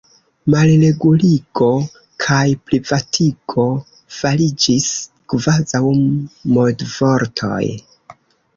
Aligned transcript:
Malreguligo 0.53 1.67
kaj 2.25 2.39
privatigo 2.71 3.67
fariĝis 4.17 4.89
kvazaŭ 5.35 5.85
modvortoj. 6.59 7.63